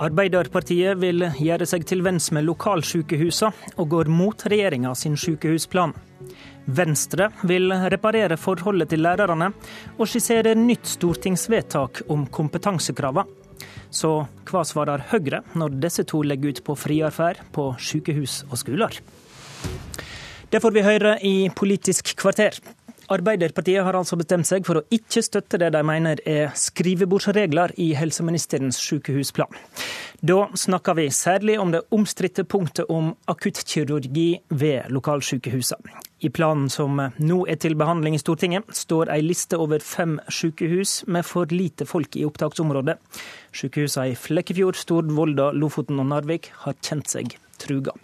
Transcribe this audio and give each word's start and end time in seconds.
Arbeiderpartiet 0.00 0.96
vil 0.96 1.26
gjøre 1.36 1.66
seg 1.68 1.82
til 1.84 2.00
venns 2.00 2.30
med 2.32 2.46
lokalsykehusene 2.48 3.74
og 3.76 3.90
går 3.92 4.08
mot 4.08 4.46
regjeringa 4.48 4.94
sin 4.96 5.18
sykehusplan. 5.20 5.92
Venstre 6.64 7.28
vil 7.48 7.68
reparere 7.92 8.38
forholdet 8.40 8.92
til 8.92 9.02
lærerne, 9.04 9.50
og 9.98 10.08
skisserer 10.08 10.56
nytt 10.56 10.88
stortingsvedtak 10.88 12.04
om 12.08 12.24
kompetansekravene. 12.32 13.28
Så 13.92 14.22
hva 14.48 14.62
svarer 14.64 15.02
Høyre 15.10 15.42
når 15.58 15.76
disse 15.82 16.06
to 16.08 16.22
legger 16.24 16.54
ut 16.54 16.62
på 16.64 16.76
friarferd 16.78 17.42
på 17.52 17.72
sykehus 17.76 18.44
og 18.48 18.56
skoler? 18.62 18.96
Det 20.50 20.62
får 20.62 20.72
vi 20.74 20.86
høre 20.86 21.18
i 21.26 21.34
Politisk 21.54 22.14
kvarter. 22.18 22.56
Arbeiderpartiet 23.10 23.82
har 23.82 23.96
altså 23.98 24.14
bestemt 24.20 24.46
seg 24.46 24.62
for 24.66 24.78
å 24.78 24.84
ikke 24.94 25.22
støtte 25.26 25.58
det 25.58 25.72
de 25.74 25.80
mener 25.82 26.20
er 26.28 26.52
skrivebordsregler 26.54 27.72
i 27.82 27.88
helseministerens 27.98 28.78
sykehusplan. 28.78 29.56
Da 30.22 30.44
snakker 30.54 30.94
vi 30.94 31.08
særlig 31.10 31.56
om 31.58 31.72
det 31.74 31.80
omstridte 31.96 32.44
punktet 32.46 32.86
om 32.92 33.10
akuttkirurgi 33.32 34.28
ved 34.54 34.92
lokalsykehusene. 34.94 35.96
I 36.20 36.30
planen 36.30 36.68
som 36.70 37.00
nå 37.00 37.38
er 37.48 37.58
til 37.58 37.74
behandling 37.80 38.14
i 38.14 38.20
Stortinget, 38.20 38.70
står 38.76 39.10
ei 39.10 39.24
liste 39.24 39.58
over 39.58 39.82
fem 39.82 40.18
sykehus 40.30 41.00
med 41.08 41.26
for 41.26 41.50
lite 41.50 41.88
folk 41.88 42.14
i 42.20 42.26
opptaksområdet. 42.28 42.98
Sykehusene 43.56 44.12
i 44.12 44.18
Flekkefjord, 44.20 44.78
Stord, 44.78 45.10
Volda, 45.16 45.50
Lofoten 45.56 45.98
og 45.98 46.10
Narvik 46.12 46.52
har 46.62 46.78
kjent 46.78 47.10
seg 47.10 47.34
truga. 47.58 47.96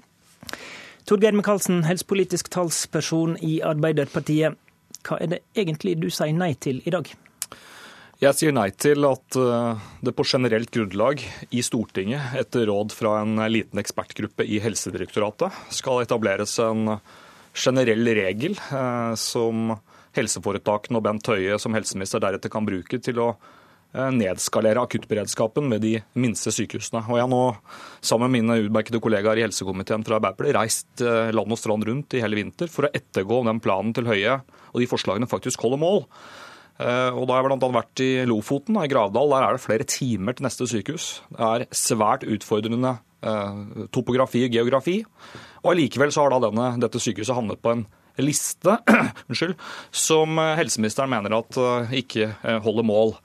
Torgeir 1.06 1.36
Micaelsen, 1.36 1.84
helsepolitisk 1.86 2.48
talsperson 2.50 3.36
i 3.38 3.61
Arbeiderpartiet. 3.62 4.56
Hva 5.06 5.20
er 5.23 5.30
det 5.30 5.41
egentlig 5.55 5.96
du 6.02 6.09
sier 6.10 6.34
nei 6.34 6.55
til 6.58 6.83
i 6.84 6.92
dag? 6.94 7.08
Jeg 8.17 8.33
sier 8.33 8.55
nei 8.56 8.70
til 8.72 9.05
at 9.05 9.36
eh, 9.36 9.89
det 10.00 10.14
på 10.17 10.25
generelt 10.25 10.70
grunnlag 10.72 11.20
i 11.53 11.61
Stortinget, 11.62 12.33
etter 12.41 12.64
råd 12.70 12.94
fra 12.97 13.19
en 13.20 13.36
liten 13.53 13.83
ekspertgruppe 13.83 14.47
i 14.48 14.56
Helsedirektoratet, 14.64 15.53
skal 15.69 16.00
etableres 16.06 16.56
en 16.64 16.97
generell 17.56 18.08
regel 18.17 18.56
eh, 18.56 19.12
som 19.20 19.77
helseforetakene 20.17 20.97
og 20.97 21.05
Bent 21.05 21.28
Høie 21.28 21.58
som 21.61 21.77
helseminister 21.77 22.23
deretter 22.25 22.52
kan 22.52 22.64
bruke 22.64 23.00
til 23.05 23.20
å 23.20 23.30
nedskalere 23.95 24.83
akuttberedskapen 24.83 25.70
ved 25.73 25.81
de 25.84 25.92
minste 26.20 26.53
sykehusene. 26.53 27.01
Og 27.06 27.17
Jeg 27.17 27.25
har 27.25 27.31
nå, 27.33 27.42
sammen 28.05 28.29
med 28.33 28.42
mine 28.42 28.59
utmerkede 28.67 29.01
kollegaer 29.01 29.41
i 29.41 29.45
helsekomiteen 29.47 30.05
fra 30.05 30.19
Arbeiderpartiet, 30.19 30.56
reist 30.59 31.05
land 31.33 31.55
og 31.55 31.61
strand 31.61 31.87
rundt 31.89 32.17
i 32.17 32.20
hele 32.20 32.37
vinter 32.37 32.69
for 32.69 32.89
å 32.89 32.92
ettergå 32.92 33.41
den 33.48 33.62
planen 33.64 33.95
til 33.97 34.11
Høie 34.11 34.41
og 34.77 34.83
de 34.83 34.91
forslagene 34.91 35.31
faktisk 35.31 35.64
holder 35.64 35.81
mål. 35.81 36.05
Eh, 36.77 37.11
og 37.17 37.25
da 37.25 37.37
har 37.37 37.47
jeg 37.47 37.57
bl.a. 37.57 37.73
vært 37.79 38.05
i 38.05 38.11
Lofoten 38.29 38.77
i 38.83 38.89
Gravdal. 38.91 39.33
Der 39.33 39.47
er 39.47 39.57
det 39.57 39.64
flere 39.64 39.89
timer 39.89 40.37
til 40.37 40.47
neste 40.47 40.69
sykehus. 40.69 41.07
Det 41.33 41.47
er 41.48 41.67
svært 41.73 42.27
utfordrende 42.29 42.98
eh, 43.25 43.87
topografi 43.95 44.45
og 44.47 44.59
geografi. 44.59 44.98
Og 45.64 45.73
Allikevel 45.73 46.12
har 46.12 46.34
da 46.34 46.42
denne, 46.48 46.69
dette 46.84 47.01
sykehuset 47.03 47.37
havnet 47.37 47.62
på 47.64 47.73
en 47.73 47.87
liste 48.20 48.77
som 50.07 50.41
helseministeren 50.59 51.12
mener 51.12 51.39
at 51.41 51.61
eh, 51.61 51.98
ikke 52.03 52.31
holder 52.64 52.89
mål. 52.92 53.17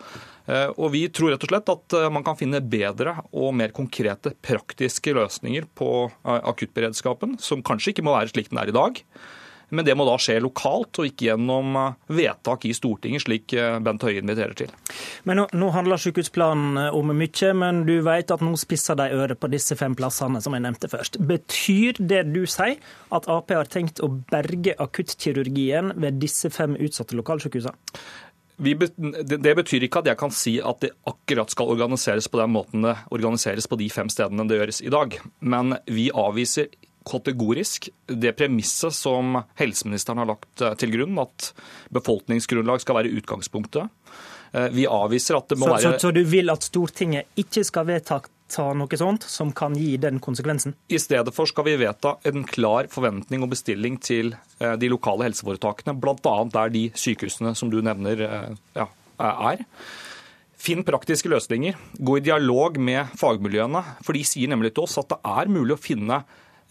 Og 0.52 0.89
Vi 0.91 1.05
tror 1.13 1.31
rett 1.31 1.44
og 1.45 1.52
slett 1.52 1.69
at 1.71 1.95
man 2.11 2.25
kan 2.27 2.35
finne 2.35 2.59
bedre 2.59 3.13
og 3.31 3.53
mer 3.55 3.71
konkrete 3.75 4.33
praktiske 4.44 5.13
løsninger 5.16 5.69
på 5.77 5.91
akuttberedskapen, 6.23 7.38
som 7.39 7.63
kanskje 7.63 7.93
ikke 7.93 8.03
må 8.03 8.17
være 8.17 8.33
slik 8.33 8.52
den 8.52 8.59
er 8.59 8.71
i 8.71 8.75
dag. 8.75 8.99
Men 9.71 9.85
det 9.88 9.95
må 9.95 10.05
da 10.08 10.17
skje 10.19 10.35
lokalt, 10.43 10.99
og 10.99 11.08
ikke 11.08 11.30
gjennom 11.30 11.75
eh, 11.80 11.93
vedtak 12.11 12.66
i 12.67 12.73
Stortinget, 12.75 13.23
slik 13.23 13.55
eh, 13.55 13.77
Bent 13.83 14.03
Høie 14.03 14.19
inviterer 14.19 14.55
til. 14.58 14.71
Men 15.27 15.39
Nå, 15.41 15.45
nå 15.55 15.69
handler 15.71 16.02
sykehusplanen 16.02 16.80
eh, 16.81 16.97
om 16.97 17.13
mye, 17.15 17.53
men 17.58 17.83
du 17.87 17.93
vet 18.03 18.33
at 18.36 18.43
nå 18.43 18.52
spisser 18.59 18.99
de 18.99 19.08
øret 19.15 19.39
på 19.39 19.49
disse 19.52 19.77
fem 19.80 19.95
plassene 19.97 20.43
som 20.43 20.58
jeg 20.58 20.65
nevnte 20.65 20.92
først. 20.92 21.21
Betyr 21.23 22.02
det 22.03 22.26
du 22.33 22.43
sier, 22.43 22.81
at 23.15 23.30
Ap 23.31 23.55
har 23.55 23.71
tenkt 23.71 24.03
å 24.03 24.11
berge 24.31 24.76
akuttkirurgien 24.76 25.95
ved 26.03 26.20
disse 26.20 26.52
fem 26.52 26.76
utsatte 26.76 27.15
lokalsykehusene? 27.20 27.95
Det 28.61 29.55
betyr 29.58 29.88
ikke 29.88 30.04
at 30.04 30.11
jeg 30.11 30.20
kan 30.20 30.33
si 30.36 30.55
at 30.61 30.83
det 30.83 30.92
akkurat 31.10 31.49
skal 31.54 31.72
organiseres 31.73 32.30
på 32.30 32.42
den 32.42 32.54
måten 32.54 32.86
det 32.86 32.95
organiseres 33.10 33.67
på 33.67 33.80
de 33.80 33.89
fem 33.89 34.10
stedene 34.11 34.45
det 34.49 34.60
gjøres 34.60 34.82
i 34.86 34.94
dag. 34.94 35.17
Men 35.42 35.76
vi 35.89 36.11
avviser 36.14 36.70
kategorisk 37.08 37.89
det 38.05 38.36
premisset 38.38 38.94
som 38.94 39.39
helseministeren 39.58 40.21
har 40.21 40.30
lagt 40.30 40.61
eh, 40.61 40.76
til 40.77 40.94
grunn, 40.94 41.17
at 41.21 41.50
befolkningsgrunnlag 41.94 42.83
skal 42.83 43.00
være 43.00 43.14
utgangspunktet. 43.17 43.89
Eh, 44.54 44.70
vi 44.76 44.86
avviser 44.86 45.39
at 45.39 45.50
det 45.50 45.58
må 45.58 45.71
så, 45.71 45.77
være 45.77 45.95
så, 45.95 46.05
så 46.05 46.14
du 46.14 46.21
vil 46.30 46.54
at 46.54 46.67
Stortinget 46.67 47.42
ikke 47.42 47.66
skal 47.67 47.89
vedta 47.89 48.21
noe 48.78 49.00
sånt 49.00 49.26
som 49.30 49.54
kan 49.56 49.76
gi 49.78 49.95
den 50.02 50.20
konsekvensen? 50.23 50.76
I 50.92 51.00
stedet 51.02 51.34
for 51.36 51.50
skal 51.50 51.67
vi 51.70 51.78
vedta 51.82 52.17
en 52.28 52.45
klar 52.48 52.89
forventning 52.92 53.45
og 53.45 53.54
bestilling 53.54 54.00
til 54.04 54.34
eh, 54.60 54.76
de 54.80 54.92
lokale 54.92 55.30
helseforetakene, 55.30 55.95
bl.a. 56.02 56.36
der 56.52 56.73
de 56.73 56.86
sykehusene 56.98 57.56
som 57.58 57.72
du 57.72 57.80
nevner 57.86 58.26
ja, 58.76 58.88
er. 59.17 59.66
Finn 60.62 60.84
praktiske 60.86 61.30
løsninger. 61.32 61.80
Gå 61.98 62.20
i 62.20 62.26
dialog 62.26 62.78
med 62.78 63.16
fagmiljøene. 63.17 63.82
For 64.06 64.17
de 64.17 64.22
sier 64.28 64.52
nemlig 64.52 64.76
til 64.76 64.86
oss 64.86 65.00
at 65.02 65.10
det 65.10 65.22
er 65.26 65.50
mulig 65.50 65.78
å 65.78 65.82
finne 65.82 66.22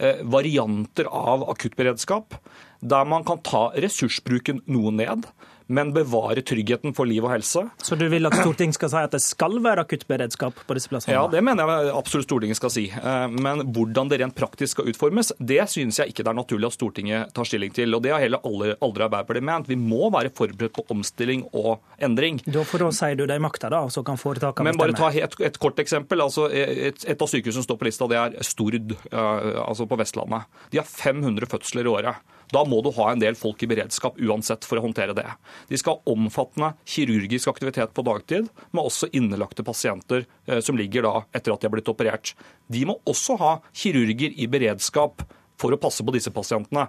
Eh, 0.00 0.22
varianter 0.24 1.04
av 1.04 1.42
akuttberedskap, 1.50 2.34
der 2.80 3.04
man 3.04 3.24
kan 3.24 3.42
ta 3.44 3.66
ressursbruken 3.76 4.62
noe 4.72 4.88
ned 4.96 5.26
men 5.70 5.92
bevare 5.94 6.42
tryggheten 6.46 6.94
for 6.96 7.08
liv 7.08 7.24
og 7.24 7.32
helse. 7.34 7.62
Så 7.82 7.96
du 7.98 8.06
vil 8.10 8.26
at 8.28 8.36
Stortinget 8.40 8.76
skal 8.78 8.92
si 8.92 9.00
at 9.00 9.14
det 9.14 9.22
skal 9.24 9.58
være 9.62 9.84
akuttberedskap 9.86 10.64
på 10.66 10.76
disse 10.76 10.90
plassene? 10.90 11.14
Ja, 11.14 11.26
det 11.30 11.42
mener 11.46 11.70
jeg 11.70 11.92
absolutt 11.94 12.26
Stortinget 12.26 12.58
skal 12.58 12.72
si. 12.74 12.86
Eh, 12.90 13.26
men 13.30 13.64
hvordan 13.74 14.10
det 14.10 14.20
rent 14.22 14.36
praktisk 14.38 14.76
skal 14.76 14.90
utformes, 14.90 15.32
det 15.38 15.62
synes 15.72 16.00
jeg 16.00 16.12
ikke 16.12 16.26
det 16.26 16.32
er 16.32 16.40
naturlig 16.40 16.70
at 16.70 16.76
Stortinget 16.76 17.34
tar 17.36 17.48
stilling 17.48 17.74
til. 17.76 17.94
Og 17.96 18.02
det 18.04 18.14
har 18.14 18.24
heller 18.24 18.42
aldri, 18.46 18.74
aldri 18.80 19.06
Arbeiderpartiet 19.06 19.46
ment. 19.46 19.70
Vi 19.70 19.78
må 19.78 20.10
være 20.12 20.32
forberedt 20.34 20.76
på 20.76 20.86
omstilling 20.92 21.46
og 21.54 21.78
endring. 22.02 22.42
Da 22.50 22.64
får 22.66 22.84
da 22.84 22.90
sier 22.96 23.20
du 23.20 23.26
det 23.30 23.38
i 23.38 23.44
makta, 23.44 23.70
da, 23.72 23.84
og 23.86 23.94
så 23.94 24.04
kan 24.06 24.18
foretakene 24.20 24.72
bestemme. 24.72 24.90
Men 24.90 24.98
bare 24.98 24.98
ta 24.98 25.12
et, 25.14 25.38
et 25.50 25.60
kort 25.62 25.78
eksempel. 25.82 26.24
Altså, 26.24 26.48
et, 26.50 27.06
et 27.06 27.22
av 27.22 27.30
sykehusene 27.30 27.60
som 27.60 27.68
står 27.68 27.80
på 27.80 27.88
lista, 27.88 28.10
det 28.10 28.20
er 28.20 28.36
Stord, 28.46 28.96
eh, 29.12 29.62
altså 29.62 29.86
på 29.90 29.98
Vestlandet. 30.00 30.50
De 30.72 30.82
har 30.82 30.88
500 30.88 31.50
fødsler 31.50 31.86
i 31.86 31.94
året. 31.94 32.36
Da 32.54 32.64
må 32.66 32.80
du 32.82 32.90
ha 32.96 33.10
en 33.12 33.22
del 33.22 33.36
folk 33.38 33.62
i 33.62 33.68
beredskap 33.70 34.18
uansett 34.18 34.66
for 34.66 34.80
å 34.80 34.84
håndtere 34.84 35.14
det. 35.16 35.26
De 35.70 35.78
skal 35.78 35.98
ha 35.98 36.14
omfattende 36.14 36.72
kirurgisk 36.88 37.50
aktivitet 37.52 37.94
på 37.94 38.04
dagtid, 38.06 38.50
med 38.74 38.86
også 38.86 39.10
innelagte 39.16 39.64
pasienter 39.66 40.26
eh, 40.46 40.60
som 40.64 40.78
ligger 40.78 41.06
da 41.06 41.14
etter 41.30 41.54
at 41.54 41.62
de 41.62 41.68
har 41.68 41.74
blitt 41.76 41.90
operert. 41.92 42.34
De 42.66 42.82
må 42.88 42.98
også 43.08 43.38
ha 43.40 43.56
kirurger 43.70 44.34
i 44.34 44.48
beredskap 44.50 45.22
for 45.60 45.74
å 45.74 45.80
passe 45.80 46.04
på 46.06 46.14
disse 46.16 46.32
pasientene. 46.34 46.88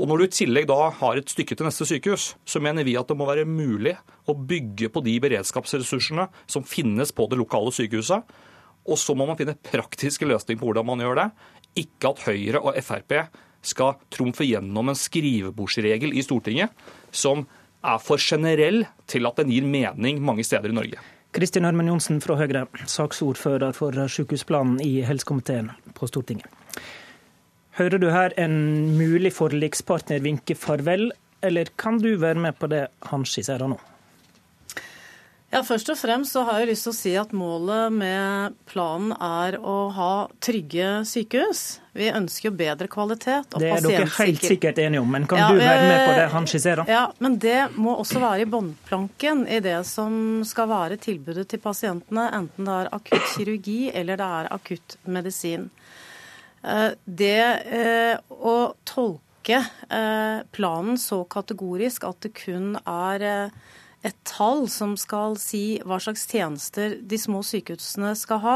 Og 0.00 0.08
Når 0.08 0.16
du 0.16 0.24
i 0.24 0.32
tillegg 0.32 0.68
da 0.70 0.78
har 0.96 1.18
et 1.20 1.28
stykke 1.28 1.58
til 1.58 1.66
neste 1.68 1.84
sykehus, 1.84 2.30
så 2.48 2.62
mener 2.64 2.86
vi 2.88 2.96
at 2.96 3.10
det 3.10 3.18
må 3.20 3.26
være 3.28 3.44
mulig 3.44 3.92
å 4.24 4.32
bygge 4.32 4.88
på 4.94 5.02
de 5.04 5.18
beredskapsressursene 5.20 6.24
som 6.48 6.64
finnes 6.64 7.12
på 7.12 7.26
det 7.28 7.36
lokale 7.36 7.68
sykehuset. 7.76 8.24
Og 8.88 8.96
så 8.96 9.12
må 9.12 9.26
man 9.28 9.36
finne 9.36 9.58
praktiske 9.60 10.24
løsninger 10.24 10.62
på 10.62 10.70
hvordan 10.70 10.88
man 10.88 11.04
gjør 11.04 11.20
det. 11.20 11.28
Ikke 11.84 12.14
at 12.14 12.24
Høyre 12.24 12.62
og 12.64 12.80
Frp 12.80 13.12
skal 13.62 13.96
trumfe 14.12 14.46
gjennom 14.48 14.90
en 14.90 14.98
skrivebordsregel 14.98 16.14
i 16.16 16.24
Stortinget 16.24 16.72
som 17.10 17.46
er 17.80 18.00
for 18.02 18.20
generell 18.20 18.84
til 19.08 19.28
at 19.28 19.40
den 19.40 19.52
gir 19.52 19.66
mening 19.66 20.20
mange 20.24 20.44
steder 20.44 20.72
i 20.72 20.76
Norge. 20.76 21.00
Kristin 21.30 21.64
Ørmen 21.68 21.86
Johnsen 21.86 22.18
fra 22.24 22.34
Høyre, 22.40 22.64
saksordfører 22.90 23.70
for 23.76 23.94
sykehusplanen 24.10 24.80
i 24.82 24.98
helsekomiteen 25.06 25.70
på 25.94 26.08
Stortinget. 26.10 26.48
Hører 27.78 28.02
du 28.02 28.08
her 28.10 28.34
en 28.40 28.56
mulig 28.98 29.30
forlikspartner 29.32 30.24
vinke 30.24 30.56
farvel, 30.58 31.12
eller 31.40 31.70
kan 31.78 32.00
du 32.02 32.16
være 32.18 32.42
med 32.42 32.58
på 32.58 32.68
det 32.68 32.88
han 33.12 33.24
skisserer 33.24 33.70
nå? 33.70 33.78
Ja, 35.50 35.64
Først 35.66 35.88
og 35.90 35.98
fremst 35.98 36.36
så 36.36 36.44
har 36.46 36.60
jeg 36.60 36.68
lyst 36.70 36.86
til 36.86 36.92
å 36.92 36.94
si 36.94 37.12
at 37.18 37.32
målet 37.34 37.90
med 37.90 38.58
planen 38.70 39.10
er 39.18 39.56
å 39.58 39.88
ha 39.96 40.12
trygge 40.38 41.00
sykehus. 41.10 41.80
Vi 41.98 42.06
ønsker 42.14 42.46
jo 42.48 42.52
bedre 42.54 42.86
kvalitet 42.90 43.56
Det 43.58 43.66
er 43.66 43.82
dere 43.82 44.06
helt 44.14 44.44
sikkert 44.46 44.78
enige 44.78 45.02
om, 45.02 45.08
men 45.10 45.26
kan 45.26 45.42
ja, 45.42 45.48
du 45.50 45.58
være 45.58 45.88
med 45.88 46.04
på 46.06 46.12
det 46.20 46.26
han 46.36 46.46
skisserer? 46.46 46.86
Ja, 46.86 47.08
men 47.18 47.40
det 47.42 47.56
må 47.74 47.96
også 47.98 48.22
være 48.22 48.44
i 48.44 48.50
båndplanken 48.52 49.42
i 49.50 49.58
det 49.64 49.80
som 49.90 50.44
skal 50.46 50.70
være 50.70 51.00
tilbudet 51.02 51.48
til 51.50 51.62
pasientene, 51.64 52.28
enten 52.38 52.70
det 52.70 52.76
er 52.84 52.92
akutt 53.00 53.26
kirurgi 53.34 53.80
eller 53.90 54.22
det 54.22 54.30
er 54.38 54.52
akutt 54.54 54.96
medisin. 55.10 55.66
Eh, 56.62 56.92
det 57.04 57.42
eh, 57.74 58.14
å 58.30 58.56
tolke 58.86 59.64
eh, 59.66 60.46
planen 60.54 60.94
så 60.94 61.24
kategorisk 61.26 62.06
at 62.06 62.22
det 62.22 62.36
kun 62.38 62.76
er 62.84 63.50
et 64.06 64.16
tall 64.24 64.64
som 64.72 64.94
skal 64.96 65.34
si 65.40 65.80
hva 65.84 65.98
slags 66.00 66.22
tjenester 66.30 66.94
de 67.04 67.18
små 67.20 67.42
sykehusene 67.44 68.14
skal 68.16 68.40
ha, 68.44 68.54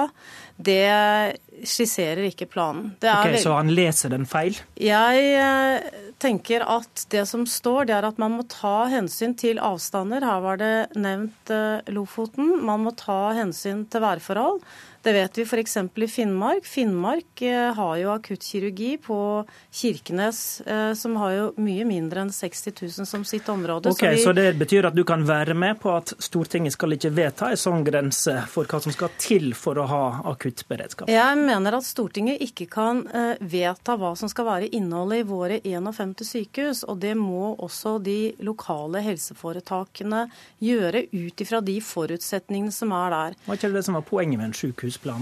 det 0.57 1.37
skisserer 1.69 2.25
ikke 2.31 2.49
planen. 2.49 2.95
ok, 2.97 3.37
Så 3.43 3.53
han 3.53 3.73
leser 3.77 4.15
den 4.15 4.25
feil? 4.29 4.57
Jeg 4.81 5.27
eh, 5.37 6.01
tenker 6.23 6.65
at 6.65 7.05
det 7.13 7.27
som 7.29 7.45
står, 7.49 7.91
det 7.91 7.99
er 7.99 8.09
at 8.09 8.21
man 8.23 8.39
må 8.39 8.47
ta 8.49 8.87
hensyn 8.93 9.37
til 9.37 9.61
avstander. 9.61 10.25
Her 10.25 10.41
var 10.45 10.63
det 10.63 10.75
nevnt 10.97 11.53
eh, 11.53 11.93
Lofoten. 11.93 12.57
Man 12.65 12.87
må 12.87 12.95
ta 12.97 13.35
hensyn 13.37 13.85
til 13.93 14.05
værforhold. 14.05 14.65
Det 15.05 15.13
vet 15.13 15.39
vi 15.39 15.43
f.eks. 15.43 15.77
i 15.95 16.07
Finnmark. 16.09 16.65
Finnmark 16.65 17.43
eh, 17.43 17.75
har 17.75 17.97
jo 17.97 18.09
akuttkirurgi 18.15 18.97
på 19.05 19.45
Kirkenes, 19.71 20.61
eh, 20.61 20.95
som 20.95 21.17
har 21.21 21.33
jo 21.35 21.51
mye 21.61 21.85
mindre 21.85 22.23
enn 22.23 22.31
60 22.33 22.73
000 22.81 23.09
som 23.11 23.25
sitt 23.29 23.49
område. 23.53 23.93
Ok, 23.93 24.01
så, 24.01 24.11
vi... 24.15 24.23
så, 24.23 24.33
det 24.33 24.55
betyr 24.57 24.89
at 24.89 24.97
du 24.97 25.03
kan 25.05 25.27
være 25.29 25.53
med 25.53 25.77
på 25.83 25.93
at 25.93 26.15
Stortinget 26.25 26.73
skal 26.73 26.97
ikke 26.97 27.11
vedta 27.19 27.51
en 27.53 27.61
sånn 27.61 27.85
grense 27.85 28.39
for 28.49 28.65
hva 28.65 28.81
som 28.81 28.95
skal 28.97 29.13
til 29.21 29.53
for 29.53 29.77
å 29.77 29.85
ha 29.91 30.01
akuttberedskap? 30.33 31.13
Jeg 31.13 31.37
mener 31.37 31.77
at 31.77 31.85
Stortinget 31.85 32.41
ikke 32.49 32.69
kan 32.73 33.05
eh, 33.13 33.37
vedta 33.45 33.99
hva 34.01 34.15
som 34.17 34.33
skal 34.33 34.49
være 34.49 34.73
innholdet 34.73 35.21
i 35.21 35.29
våre 35.29 35.61
51 35.61 36.17
sykehus. 36.31 36.81
Og 36.89 37.05
det 37.05 37.13
må 37.21 37.53
også 37.53 37.99
de 38.01 38.33
lokale 38.41 39.05
helseforetakene 39.05 40.25
gjøre 40.65 41.05
ut 41.13 41.45
ifra 41.45 41.61
de 41.61 41.77
forutsetningene 41.85 42.73
som 42.73 42.97
er 43.05 43.17
der. 43.19 43.39
Var 43.45 43.61
ikke 43.61 43.75
det 43.75 43.83
det 43.83 43.87
som 43.93 44.01
var 44.01 44.09
poenget 44.09 44.41
med 44.41 44.49
en 44.49 44.59
sykehusplan? 44.65 44.94
Da? 45.03 45.17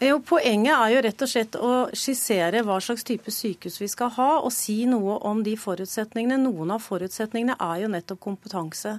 Jo, 0.00 0.16
Poenget 0.24 0.72
er 0.72 0.92
jo 0.94 1.00
rett 1.04 1.22
og 1.22 1.28
slett 1.28 1.56
å 1.60 1.72
skissere 1.92 2.62
hva 2.64 2.78
slags 2.80 3.04
type 3.04 3.32
sykehus 3.34 3.80
vi 3.82 3.88
skal 3.92 4.08
ha, 4.16 4.30
og 4.40 4.48
si 4.54 4.86
noe 4.88 5.18
om 5.28 5.42
de 5.44 5.52
forutsetningene. 5.60 6.38
Noen 6.40 6.72
av 6.72 6.80
forutsetningene 6.80 7.58
er 7.60 7.82
jo 7.82 7.90
nettopp 7.92 8.22
kompetanse. 8.24 8.94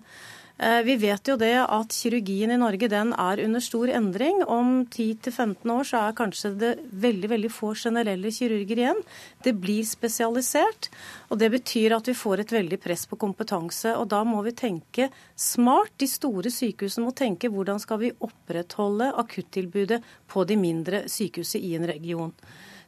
Eh, 0.61 0.83
vi 0.85 0.93
vet 0.95 1.25
jo 1.25 1.33
det 1.41 1.55
at 1.57 1.95
kirurgien 1.97 2.51
i 2.53 2.57
Norge 2.61 2.85
den 2.91 3.15
er 3.17 3.39
under 3.41 3.63
stor 3.65 3.89
endring. 3.89 4.43
Om 4.45 4.85
10-15 4.93 5.71
år 5.73 5.87
så 5.89 6.01
er 6.05 6.17
kanskje 6.19 6.51
det 6.61 6.71
veldig 7.01 7.31
veldig 7.31 7.49
få 7.49 7.71
generelle 7.73 8.29
kirurger 8.29 8.83
igjen. 8.83 9.01
Det 9.41 9.55
blir 9.57 9.81
spesialisert. 9.89 10.91
og 11.33 11.39
Det 11.41 11.49
betyr 11.49 11.97
at 11.97 12.07
vi 12.07 12.13
får 12.13 12.43
et 12.43 12.53
veldig 12.53 12.77
press 12.77 13.07
på 13.09 13.17
kompetanse. 13.17 13.95
og 13.97 14.07
Da 14.13 14.23
må 14.23 14.43
vi 14.45 14.51
tenke 14.51 15.09
smart. 15.35 15.97
De 15.97 16.05
store 16.05 16.53
sykehusene 16.53 17.07
må 17.09 17.11
tenke 17.11 17.49
hvordan 17.49 17.81
skal 17.81 17.97
vi 17.97 18.13
opprettholde 18.19 19.15
akuttilbudet 19.17 20.03
på 20.27 20.45
de 20.45 20.61
mindre 20.61 21.07
sykehusene 21.09 21.65
i 21.65 21.73
en 21.75 21.89
region. 21.89 22.33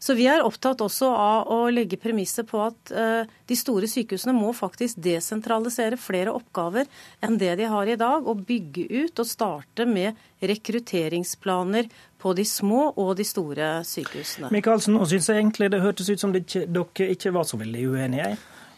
Så 0.03 0.17
vi 0.19 0.25
er 0.27 0.43
opptatt 0.43 0.81
også 0.83 1.07
av 1.15 1.51
å 1.53 1.57
legge 1.71 1.95
premisset 2.01 2.47
på 2.49 2.59
at 2.59 2.91
uh, 2.91 3.23
de 3.47 3.55
store 3.55 3.87
sykehusene 3.87 4.33
må 4.35 4.49
faktisk 4.55 4.99
desentralisere 4.99 5.95
flere 5.95 6.33
oppgaver 6.35 6.89
enn 7.23 7.37
det 7.39 7.53
de 7.61 7.69
har 7.71 7.87
i 7.87 7.95
dag, 7.99 8.27
og 8.27 8.41
bygge 8.43 8.83
ut 8.91 9.21
og 9.23 9.29
starte 9.29 9.87
med 9.87 10.19
rekrutteringsplaner 10.43 11.87
på 12.19 12.33
de 12.35 12.43
små 12.47 12.89
og 12.99 13.13
de 13.19 13.25
store 13.27 13.69
sykehusene. 13.87 14.49
Michaelsen, 14.51 14.97
nå 14.97 15.07
syns 15.07 15.29
jeg 15.31 15.39
egentlig 15.39 15.69
det 15.71 15.79
hørtes 15.83 16.11
ut 16.11 16.19
som 16.19 16.35
ikke, 16.35 16.65
dere 16.67 17.07
ikke 17.15 17.31
var 17.35 17.47
så 17.47 17.59
veldig 17.61 17.85
uenige. 17.93 18.33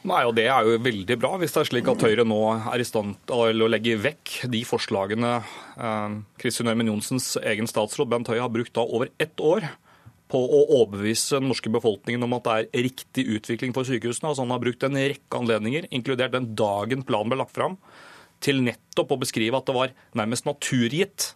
Nei, 0.06 0.20
og 0.30 0.36
Det 0.38 0.46
er 0.46 0.68
jo 0.68 0.78
veldig 0.86 1.18
bra 1.18 1.32
hvis 1.42 1.56
det 1.56 1.64
er 1.64 1.70
slik 1.72 1.88
at 1.90 2.06
Høyre 2.06 2.28
nå 2.30 2.38
er 2.54 2.84
i 2.84 2.86
stand 2.86 3.16
til 3.26 3.66
å 3.66 3.70
legge 3.72 3.98
vekk 3.98 4.36
de 4.54 4.62
forslagene 4.70 5.32
eh, 5.42 6.20
Kristin 6.38 6.70
Ørmen 6.70 6.92
Johnsens 6.92 7.32
egen 7.42 7.66
statsråd 7.66 8.12
Bent 8.12 8.30
Høie 8.30 8.44
har 8.44 8.54
brukt 8.54 8.76
da 8.78 8.86
over 8.86 9.10
ett 9.18 9.42
år 9.42 9.66
på 10.32 10.42
å 10.42 10.62
overbevise 10.80 11.38
den 11.40 11.50
norske 11.52 11.70
befolkningen 11.74 12.26
om 12.26 12.34
at 12.38 12.48
det 12.48 12.58
er 12.58 12.86
riktig 12.88 13.28
utvikling 13.38 13.76
for 13.76 13.88
sykehusene. 13.88 14.32
Altså 14.32 14.46
han 14.46 14.54
har 14.56 14.64
brukt 14.64 14.84
en 14.88 14.98
rekke 14.98 15.40
anledninger, 15.40 15.88
inkludert 15.94 16.34
den 16.34 16.54
dagen 16.58 17.06
planen 17.06 17.34
ble 17.34 17.40
lagt 17.44 17.56
fram, 17.58 17.78
til 18.44 18.64
nettopp 18.66 19.14
å 19.14 19.22
beskrive 19.22 19.58
at 19.58 19.70
det 19.70 19.76
var 19.78 19.94
nærmest 20.18 20.48
naturgitt 20.50 21.34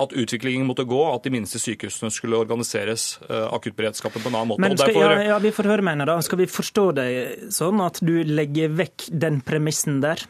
at 0.00 0.14
utviklingen 0.16 0.66
måtte 0.66 0.86
gå, 0.88 1.00
at 1.10 1.26
de 1.26 1.32
minste 1.34 1.60
sykehusene 1.60 2.08
skulle 2.14 2.38
organiseres 2.40 3.18
uh, 3.26 3.50
akuttberedskapen 3.52 4.22
på 4.22 4.30
en 4.30 4.38
annen 4.38 4.52
måte. 4.54 4.62
Men 4.64 4.76
skal, 4.78 4.94
derfor... 4.94 5.16
ja, 5.18 5.26
ja, 5.34 5.40
vi 5.42 5.52
får 5.52 5.68
høre, 5.68 5.84
mener 5.84 6.08
da. 6.08 6.16
Skal 6.24 6.40
vi 6.40 6.48
forstå 6.50 6.86
deg 6.96 7.50
sånn 7.52 7.82
at 7.84 8.00
du 8.04 8.14
legger 8.24 8.72
vekk 8.78 9.10
den 9.12 9.42
premissen 9.44 10.00
der? 10.04 10.24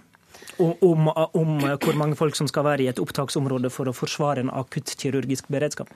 Om, 0.59 0.75
om, 0.87 1.09
om 1.35 1.55
hvor 1.83 1.97
mange 1.99 2.19
folk 2.19 2.37
som 2.39 2.47
skal 2.51 2.67
være 2.67 2.85
i 2.85 2.91
et 2.91 3.01
opptaksområde 3.03 3.71
for 3.75 3.91
å 3.91 3.95
forsvare 3.97 4.45
en 4.45 4.53
akuttkirurgisk 4.55 5.49
beredskap? 5.51 5.91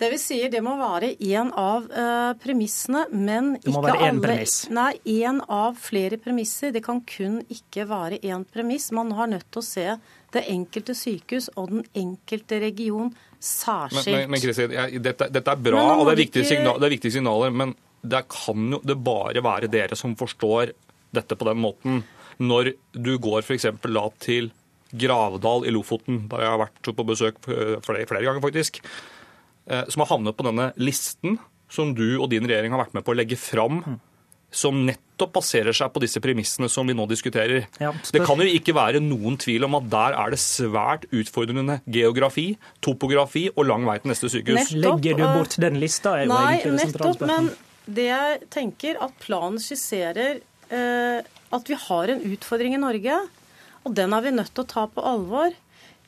Det 0.00 0.08
vi 0.14 0.16
sier, 0.16 0.48
det 0.48 0.62
må 0.64 0.78
være 0.80 1.10
én 1.20 1.50
av 1.60 1.84
uh, 1.92 2.30
premissene, 2.40 3.02
men 3.12 3.50
ikke 3.58 3.68
alle. 3.68 3.74
Det 3.74 3.74
må 3.74 3.82
være 3.84 4.06
én 4.06 4.20
premiss? 4.24 4.54
Nei, 4.72 4.92
én 5.12 5.42
av 5.44 5.76
flere 5.76 6.16
premisser. 6.20 6.72
Det 6.72 6.80
kan 6.86 7.02
kun 7.04 7.42
ikke 7.52 7.84
være 7.90 8.20
én 8.24 8.46
premiss. 8.48 8.88
Man 8.96 9.12
har 9.18 9.28
nødt 9.28 9.50
til 9.52 9.60
å 9.60 9.66
se 9.66 9.84
det 10.32 10.44
enkelte 10.48 10.96
sykehus 10.96 11.50
og 11.60 11.74
den 11.74 11.84
enkelte 12.00 12.62
region 12.62 13.12
særskilt. 13.44 14.30
Men, 14.30 14.32
men, 14.32 14.46
men 14.46 14.78
jeg, 14.78 15.04
dette, 15.04 15.28
dette, 15.36 15.52
er 15.52 15.62
bra, 15.68 15.84
og 15.98 16.06
det 16.06 16.14
er, 16.14 16.22
viktige 16.22 16.48
signaler, 16.48 16.80
det 16.80 16.88
er 16.88 16.96
viktige 16.96 17.16
signaler, 17.18 17.52
men 17.60 17.76
det 18.00 18.24
kan 18.32 18.72
jo 18.72 18.80
det 18.86 18.96
bare 19.04 19.44
være 19.44 19.68
dere 19.68 19.98
som 19.98 20.16
forstår 20.16 20.72
dette 21.12 21.36
på 21.36 21.50
den 21.50 21.60
måten. 21.60 22.02
Når 22.40 22.72
du 22.96 23.14
går 23.20 23.44
f.eks. 23.44 23.68
da 23.84 24.08
til 24.22 24.48
Gravdal 24.96 25.68
i 25.68 25.72
Lofoten, 25.74 26.24
der 26.30 26.46
jeg 26.46 26.54
har 26.54 26.60
vært 26.64 26.94
på 26.96 27.04
besøk 27.06 27.48
eh, 27.52 27.76
flere, 27.84 28.08
flere 28.08 28.24
ganger, 28.24 28.42
faktisk 28.42 28.80
som 29.70 30.02
har 30.02 30.08
havnet 30.10 30.34
på 30.34 30.46
denne 30.46 30.70
listen 30.80 31.38
som 31.70 31.94
du 31.94 32.18
og 32.18 32.30
din 32.32 32.46
regjering 32.48 32.74
har 32.74 32.82
vært 32.84 32.96
med 32.96 33.06
på 33.06 33.14
å 33.14 33.18
legge 33.18 33.38
fram, 33.38 33.80
som 34.50 34.80
nettopp 34.82 35.36
baserer 35.36 35.76
seg 35.76 35.92
på 35.94 36.02
disse 36.02 36.18
premissene 36.22 36.66
som 36.72 36.88
vi 36.88 36.96
nå 36.98 37.06
diskuterer. 37.10 37.68
Ja, 37.78 37.92
det 37.94 38.24
kan 38.26 38.40
jo 38.42 38.48
ikke 38.50 38.74
være 38.74 39.02
noen 39.04 39.38
tvil 39.40 39.68
om 39.68 39.78
at 39.78 39.86
der 39.92 40.16
er 40.18 40.34
det 40.34 40.40
svært 40.42 41.06
utfordrende 41.14 41.78
geografi, 41.86 42.48
topografi 42.82 43.46
og 43.54 43.68
lang 43.70 43.86
vei 43.86 44.00
til 44.02 44.10
neste 44.10 44.32
sykehus. 44.32 44.74
Nettopp, 44.74 44.98
Legger 44.98 45.20
du 45.20 45.26
bort 45.38 45.58
den 45.62 45.78
lista? 45.82 46.16
Er 46.18 46.26
jo 46.26 46.34
nei, 46.34 46.56
nettopp, 46.80 47.22
men 47.30 47.52
det 47.86 48.08
jeg 48.10 48.40
tenker 48.50 48.98
at 49.06 49.14
planen 49.22 49.62
skisserer 49.62 50.42
eh, 50.42 51.22
at 51.50 51.70
vi 51.70 51.78
har 51.86 52.10
en 52.10 52.26
utfordring 52.34 52.74
i 52.74 52.82
Norge, 52.82 53.22
og 53.86 53.94
den 53.96 54.12
er 54.14 54.26
vi 54.26 54.34
nødt 54.34 54.50
til 54.54 54.66
å 54.66 54.70
ta 54.74 54.88
på 54.90 55.04
alvor. 55.06 55.54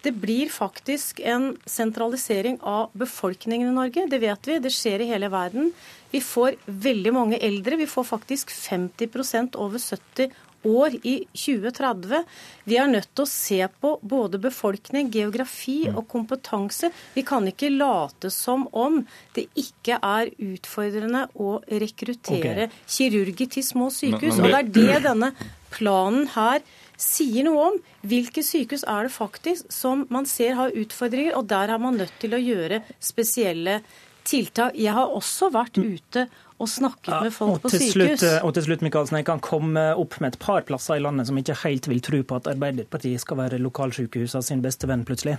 Det 0.03 0.13
blir 0.13 0.51
faktisk 0.51 1.21
en 1.21 1.53
sentralisering 1.67 2.59
av 2.61 2.91
befolkningen 2.93 3.69
i 3.69 3.75
Norge. 3.75 4.07
Det 4.11 4.19
vet 4.19 4.49
vi. 4.49 4.59
Det 4.59 4.73
skjer 4.75 5.05
i 5.05 5.11
hele 5.13 5.31
verden. 5.31 5.71
Vi 6.11 6.21
får 6.21 6.59
veldig 6.67 7.13
mange 7.15 7.39
eldre. 7.39 7.79
Vi 7.79 7.87
får 7.87 8.09
faktisk 8.11 8.51
50% 8.51 9.57
over 9.57 9.79
70 9.79 10.33
år 10.63 10.95
i 11.03 11.15
2030. 11.33 12.25
Vi 12.65 12.77
er 12.79 12.91
nødt 12.91 13.11
til 13.15 13.25
å 13.25 13.31
se 13.31 13.61
på 13.83 13.95
både 14.03 14.41
befolkning, 14.43 15.11
geografi 15.15 15.83
mm. 15.89 15.97
og 15.99 16.07
kompetanse. 16.11 16.93
Vi 17.15 17.25
kan 17.27 17.47
ikke 17.51 17.73
late 17.73 18.31
som 18.35 18.69
om 18.73 19.01
det 19.37 19.49
ikke 19.59 19.99
er 19.99 20.31
utfordrende 20.39 21.27
å 21.35 21.57
rekruttere 21.67 22.69
okay. 22.69 22.85
kirurger 22.87 23.51
til 23.57 23.67
små 23.67 23.91
sykehus. 23.95 24.39
Og 24.39 24.49
det 24.51 24.61
er 24.61 24.73
det 24.79 25.03
denne 25.09 25.33
planen 25.73 26.29
her 26.37 26.63
sier 27.01 27.47
noe 27.47 27.67
om 27.71 27.81
hvilke 28.07 28.45
sykehus 28.47 28.85
er 28.89 29.09
det 29.09 29.15
faktisk 29.17 29.73
som 29.73 30.07
man 30.13 30.29
ser 30.29 30.55
har 30.59 30.75
utfordringer, 30.79 31.35
og 31.39 31.49
der 31.51 31.73
er 31.73 31.83
man 31.83 31.99
nødt 31.99 32.15
til 32.23 32.37
å 32.37 32.43
gjøre 32.43 32.83
spesielle 33.03 33.81
tiltak. 34.25 34.79
Jeg 34.79 34.95
har 34.97 35.13
også 35.13 35.51
vært 35.55 35.79
ute 35.79 36.27
og 36.63 36.69
snakket 36.71 37.25
med 37.25 37.35
folk 37.35 37.63
på 37.65 37.71
sykehus. 37.73 37.93
Slutt, 37.95 38.25
eh, 38.29 38.39
og 38.47 38.55
til 38.55 38.67
slutt, 38.67 38.83
Mikkelsen, 38.87 39.19
Jeg 39.19 39.27
kan 39.27 39.41
komme 39.43 39.83
opp 39.99 40.19
med 40.21 40.35
et 40.35 40.39
par 40.39 40.63
plasser 40.63 40.97
i 40.97 41.03
landet 41.03 41.27
som 41.27 41.39
ikke 41.39 41.57
helt 41.65 41.89
vil 41.91 42.01
tro 42.01 42.23
på 42.23 42.39
at 42.39 42.47
Arbeiderpartiet 42.53 43.21
skal 43.21 43.41
være 43.41 43.59
lokalsykehusene 43.59 44.43
sin 44.43 44.63
beste 44.63 44.87
venn, 44.87 45.05
plutselig. 45.05 45.39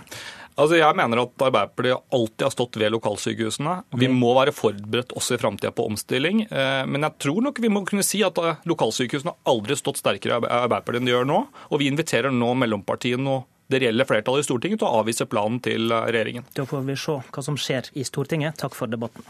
Altså, 0.58 0.76
Jeg 0.76 0.96
mener 0.96 1.22
at 1.22 1.32
Arbeiderpartiet 1.38 2.02
alltid 2.12 2.44
har 2.44 2.50
stått 2.50 2.76
ved 2.76 2.92
lokalsykehusene. 2.92 3.84
Vi 3.96 4.08
må 4.08 4.34
være 4.34 4.52
forberedt 4.52 5.16
også 5.16 5.34
i 5.34 5.38
framtida 5.40 5.72
på 5.72 5.86
omstilling. 5.88 6.46
Eh, 6.50 6.84
men 6.86 7.00
jeg 7.00 7.18
tror 7.18 7.40
nok 7.42 7.58
vi 7.58 7.68
må 7.68 7.84
kunne 7.86 8.04
si 8.04 8.22
at 8.22 8.36
eh, 8.38 8.60
lokalsykehusene 8.64 9.34
aldri 9.46 9.72
har 9.72 9.80
stått 9.80 10.02
sterkere 10.02 10.42
i 10.42 10.44
Arbeiderpartiet 10.44 11.00
enn 11.00 11.08
de 11.08 11.16
gjør 11.16 11.28
nå. 11.30 11.46
Og 11.70 11.80
vi 11.80 11.88
inviterer 11.88 12.30
nå 12.30 12.52
mellompartiene 12.54 13.28
og 13.38 13.48
det 13.72 13.80
reelle 13.84 14.04
flertallet 14.08 14.44
i 14.44 14.48
Stortinget 14.50 14.82
til 14.82 14.90
å 14.90 15.00
avvise 15.00 15.26
planen 15.30 15.60
til 15.64 15.90
regjeringen. 15.90 16.46
Da 16.56 16.66
får 16.68 16.84
vi 16.88 16.98
se 17.00 17.18
hva 17.24 17.44
som 17.46 17.58
skjer 17.60 17.90
i 17.96 18.04
Stortinget. 18.06 18.58
Takk 18.60 18.76
for 18.76 18.90
debatten. 18.90 19.24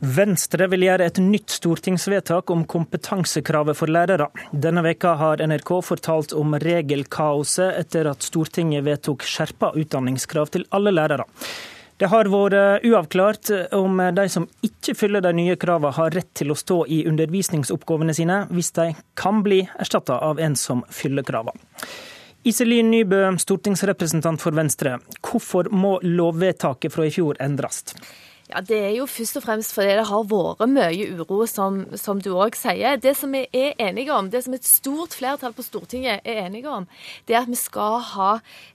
Venstre 0.00 0.64
vil 0.72 0.86
gjøre 0.86 1.10
et 1.10 1.18
nytt 1.20 1.52
stortingsvedtak 1.52 2.48
om 2.54 2.62
kompetansekravet 2.64 3.76
for 3.76 3.92
lærere. 3.92 4.30
Denne 4.48 4.80
veka 4.86 5.12
har 5.20 5.42
NRK 5.44 5.74
fortalt 5.84 6.32
om 6.32 6.56
regelkaoset 6.62 7.76
etter 7.82 8.08
at 8.08 8.24
Stortinget 8.24 8.86
vedtok 8.86 9.26
skjerpa 9.28 9.74
utdanningskrav 9.76 10.54
til 10.56 10.64
alle 10.72 10.94
lærere. 10.96 11.28
Det 12.00 12.08
har 12.08 12.30
vært 12.32 12.84
uavklart 12.88 13.50
om 13.76 13.98
de 14.16 14.24
som 14.32 14.46
ikke 14.64 14.94
fyller 14.96 15.20
de 15.20 15.34
nye 15.36 15.56
kravene, 15.60 15.92
har 15.92 16.14
rett 16.16 16.30
til 16.38 16.48
å 16.48 16.56
stå 16.56 16.78
i 16.88 17.02
undervisningsoppgavene 17.10 18.14
sine, 18.16 18.46
hvis 18.48 18.72
de 18.78 18.86
kan 19.20 19.42
bli 19.44 19.58
erstatta 19.76 20.16
av 20.24 20.40
en 20.40 20.56
som 20.56 20.80
fyller 20.88 21.26
kravene. 21.28 21.60
Iselin 22.48 22.88
Nybø, 22.88 23.20
stortingsrepresentant 23.36 24.40
for 24.40 24.56
Venstre. 24.56 24.94
Hvorfor 25.20 25.68
må 25.76 25.98
lovvedtaket 26.00 26.94
fra 26.94 27.04
i 27.04 27.12
fjor 27.12 27.36
endres? 27.36 27.82
Ja, 28.50 28.60
Det 28.60 28.78
er 28.78 28.94
jo 28.96 29.06
først 29.06 29.38
og 29.38 29.44
fremst 29.44 29.74
fordi 29.76 29.94
det 29.98 30.06
har 30.08 30.24
vært 30.30 30.64
mye 30.70 31.06
uro, 31.14 31.44
som, 31.46 31.84
som 31.98 32.20
du 32.22 32.32
òg 32.34 32.56
sier. 32.58 32.98
Det 33.00 33.14
som 33.18 33.32
vi 33.34 33.44
er 33.54 33.76
enige 33.78 34.12
om, 34.14 34.30
det 34.30 34.42
som 34.44 34.54
et 34.56 34.66
stort 34.66 35.14
flertall 35.14 35.54
på 35.54 35.62
Stortinget 35.62 36.24
er 36.24 36.46
enige 36.46 36.70
om, 36.70 36.88
det 37.28 37.36
er 37.36 37.44
at 37.44 37.50
vi 37.50 37.58
skal 37.58 38.00
ha 38.12 38.30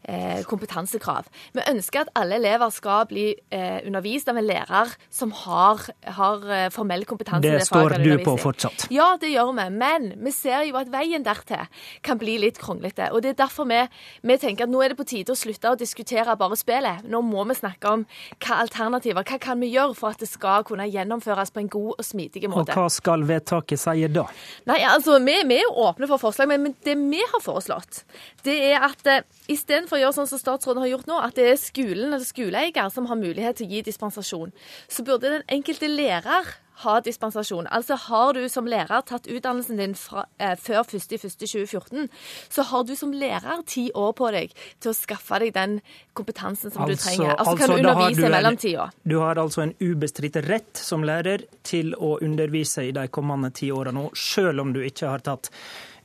eh, 0.07 0.43
kompetansekrav. 0.47 1.27
Vi 1.55 1.65
ønsker 1.71 2.05
at 2.05 2.13
alle 2.15 2.39
elever 2.39 2.71
skal 2.73 3.07
bli 3.09 3.27
eh, 3.51 3.81
undervist 3.85 4.31
av 4.31 4.39
en 4.39 4.47
lærer 4.47 4.95
som 5.13 5.33
har, 5.43 5.83
har 6.19 6.47
eh, 6.47 6.67
formell 6.73 7.05
kompetanse. 7.09 7.43
Det, 7.43 7.59
det 7.59 7.67
står 7.67 7.97
du 7.99 8.13
på 8.23 8.37
fortsatt? 8.39 8.87
Ja, 8.95 9.15
det 9.21 9.33
gjør 9.33 9.51
vi. 9.57 9.67
Men 9.75 10.11
vi 10.23 10.35
ser 10.35 10.63
jo 10.69 10.79
at 10.79 10.91
veien 10.93 11.25
dertil 11.25 11.67
kan 12.05 12.19
bli 12.21 12.37
litt 12.41 12.61
kronglete. 12.61 13.11
Og 13.11 13.25
det 13.25 13.33
er 13.33 13.41
derfor 13.43 13.67
vi, 13.69 13.81
vi 14.23 14.39
tenker 14.41 14.69
at 14.69 14.73
nå 14.73 14.83
er 14.85 14.93
det 14.93 14.99
på 15.01 15.07
tide 15.09 15.35
å 15.35 15.39
slutte 15.39 15.73
å 15.73 15.79
diskutere 15.79 16.37
bare 16.39 16.59
spillet. 16.59 17.05
Nå 17.11 17.21
må 17.25 17.43
vi 17.49 17.59
snakke 17.59 17.91
om 17.91 18.07
hva 18.39 18.61
alternativer 18.63 19.25
hva 19.25 19.39
kan 19.41 19.61
vi 19.61 19.64
gjøre 19.69 19.95
for 19.97 20.15
at 20.15 20.21
det 20.23 20.29
skal 20.29 20.65
kunne 20.67 20.87
gjennomføres 20.89 21.51
på 21.53 21.61
en 21.63 21.69
god 21.71 21.91
og 21.95 22.05
smidig 22.05 22.43
måte. 22.49 22.73
Og 22.73 22.79
Hva 22.79 22.89
skal 22.93 23.25
vedtaket 23.27 23.81
si 23.81 24.07
da? 24.11 24.25
Nei, 24.69 24.79
altså, 24.89 25.19
Vi, 25.25 25.37
vi 25.49 25.59
er 25.59 25.65
jo 25.65 25.85
åpne 25.87 26.09
for 26.11 26.21
forslag, 26.21 26.49
men, 26.51 26.67
men, 26.67 26.75
det 26.85 26.97
vi 26.99 27.21
har 27.21 27.43
foreslått, 27.43 28.03
det 28.45 28.57
er 28.71 28.83
at 28.85 29.07
eh, 29.09 29.23
istedenfor 29.51 29.97
å 29.97 30.03
gjøre 30.03 30.17
sånn 30.19 30.29
som 30.33 30.41
statsråden 30.41 30.83
har 30.83 30.93
gjort 30.93 31.09
nå, 31.09 31.21
at 31.21 31.37
det 31.37 31.49
er 31.53 31.61
skolen 31.61 32.11
eller 32.11 32.27
skoleeier 32.27 32.91
som 32.93 33.09
har 33.09 33.19
mulighet 33.19 33.59
til 33.59 33.69
å 33.69 33.75
gi 33.75 33.85
dispensasjon, 33.87 34.53
så 34.91 35.05
burde 35.07 35.33
den 35.37 35.47
enkelte 35.57 35.89
lærer 35.91 36.55
ha 36.83 36.99
dispensasjon. 37.03 37.67
Altså 37.71 37.97
har 38.07 38.33
du 38.35 38.43
som 38.51 38.67
lærer 38.67 39.05
tatt 39.07 39.29
utdannelsen 39.31 39.79
din 39.79 39.95
fra, 39.95 40.25
eh, 40.39 40.55
før 40.59 40.83
1.1.2014, 40.83 42.09
så 42.49 42.65
har 42.71 42.83
du 42.83 42.95
som 42.95 43.13
lærer 43.13 43.63
ti 43.65 43.87
år 43.95 44.11
på 44.17 44.31
deg 44.35 44.53
til 44.79 44.91
å 44.91 44.97
skaffe 44.97 45.39
deg 45.39 45.53
den 45.55 45.79
kompetansen 46.13 46.71
som 46.71 46.83
altså, 46.83 46.95
du 46.95 47.03
trenger. 47.03 47.35
Altså, 47.35 47.51
altså 47.51 47.57
kan 47.57 47.69
du 47.69 47.79
undervise 47.79 48.27
i 48.27 48.35
mellomtida. 48.35 48.89
Du 49.03 49.17
har 49.23 49.41
altså 49.41 49.65
en 49.65 49.75
ubestridt 49.79 50.41
rett 50.49 50.77
som 50.77 51.03
lærer 51.07 51.47
til 51.63 51.95
å 51.95 52.17
undervise 52.21 52.89
i 52.89 52.93
de 52.95 53.07
kommende 53.07 53.53
ti 53.55 53.71
årene, 53.71 54.09
selv 54.15 54.65
om 54.65 54.73
du 54.75 54.81
ikke 54.83 55.11
har 55.13 55.23
tatt 55.25 55.51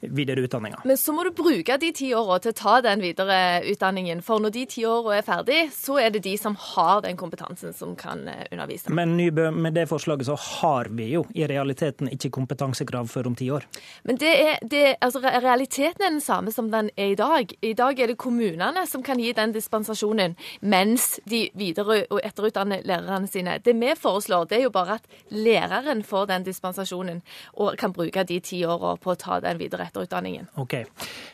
videreutdanninga. 0.00 0.80
Men 0.84 0.98
så 0.98 1.12
må 1.12 1.24
du 1.24 1.30
bruke 1.36 1.76
de 1.80 1.90
ti 1.96 2.10
åra 2.16 2.38
til 2.40 2.54
å 2.54 2.56
ta 2.56 2.76
den 2.84 3.02
videreutdanningen. 3.04 4.22
For 4.24 4.42
når 4.42 4.54
de 4.54 4.64
ti 4.70 4.84
åra 4.88 5.18
er 5.18 5.26
ferdig, 5.26 5.60
så 5.74 5.98
er 6.00 6.14
det 6.14 6.22
de 6.24 6.36
som 6.40 6.56
har 6.56 7.02
den 7.04 7.18
kompetansen 7.20 7.74
som 7.76 7.94
kan 7.98 8.26
eh, 8.28 8.46
undervise. 8.50 8.92
Men 8.96 9.16
Nybø, 9.18 9.50
med 9.52 9.76
det 9.76 9.86
forslaget 9.90 10.30
så 10.30 10.36
har 10.40 10.90
vi 10.96 11.10
jo 11.14 11.24
i 11.36 11.46
realiteten 11.50 12.10
ikke 12.12 12.32
kompetansekrav 12.38 13.10
før 13.12 13.30
om 13.32 13.36
ti 13.38 13.50
år. 13.52 13.66
Men 14.08 14.20
det 14.20 14.32
er, 14.32 14.56
det, 14.64 14.84
altså, 15.00 15.20
realiteten 15.20 16.06
er 16.06 16.14
den 16.16 16.24
samme 16.24 16.54
som 16.54 16.70
den 16.72 16.90
er 16.96 17.12
i 17.12 17.18
dag. 17.18 17.52
I 17.62 17.74
dag 17.76 18.00
er 18.00 18.12
det 18.12 18.18
kommunene 18.20 18.86
som 18.88 19.04
kan 19.04 19.20
gi 19.20 19.34
den 19.36 19.52
dispensasjonen, 19.56 20.36
mens 20.60 21.18
de 21.28 21.46
videre- 21.54 22.06
og 22.10 22.20
etterutdanner 22.24 22.86
lærerne 22.88 23.28
sine. 23.28 23.58
Det 23.64 23.76
vi 23.76 23.92
foreslår, 23.98 24.48
det 24.48 24.58
er 24.58 24.64
jo 24.68 24.74
bare 24.74 24.98
at 25.00 25.06
læreren 25.30 26.02
får 26.06 26.26
den 26.30 26.44
dispensasjonen 26.46 27.22
og 27.60 27.76
kan 27.78 27.92
bruke 27.92 28.24
de 28.24 28.40
ti 28.40 28.64
åra 28.64 28.96
på 28.96 29.12
å 29.12 29.18
ta 29.18 29.40
den 29.44 29.58
videre 29.60 29.89
etterutdanningen. 29.90 30.48
Ok. 30.60 30.78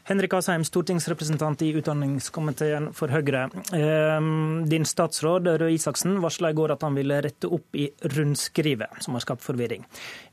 Henrik 0.09 0.35
Asheim, 0.39 0.65
stortingsrepresentant 0.67 1.63
i 1.63 1.73
utdanningskomiteen 1.79 2.91
for 2.97 3.13
Høyre. 3.13 3.47
Ehm, 3.77 4.67
din 4.71 4.87
statsråd 4.89 5.49
Røe 5.61 5.75
Isaksen 5.77 6.19
varsla 6.25 6.51
i 6.51 6.59
går 6.59 6.77
at 6.77 6.87
han 6.87 6.97
ville 6.99 7.21
rette 7.23 7.51
opp 7.53 7.77
i 7.77 7.89
rundskrivet, 8.17 9.03
som 9.05 9.17
har 9.17 9.25
skapt 9.25 9.45
forvirring. 9.47 9.87